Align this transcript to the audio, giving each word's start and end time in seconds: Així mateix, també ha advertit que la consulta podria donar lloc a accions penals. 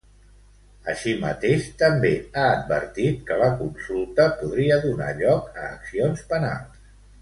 Així 0.93 1.13
mateix, 1.25 1.67
també 1.81 2.11
ha 2.37 2.47
advertit 2.55 3.21
que 3.29 3.39
la 3.45 3.53
consulta 3.63 4.29
podria 4.43 4.83
donar 4.89 5.15
lloc 5.25 5.65
a 5.65 5.71
accions 5.79 6.31
penals. 6.37 6.95